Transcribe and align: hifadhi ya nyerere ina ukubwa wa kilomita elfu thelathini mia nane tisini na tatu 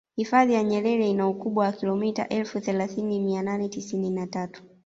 hifadhi 0.15 0.53
ya 0.53 0.63
nyerere 0.63 1.09
ina 1.09 1.27
ukubwa 1.27 1.65
wa 1.65 1.71
kilomita 1.71 2.27
elfu 2.29 2.59
thelathini 2.61 3.19
mia 3.19 3.41
nane 3.43 3.69
tisini 3.69 4.09
na 4.09 4.27
tatu 4.27 4.63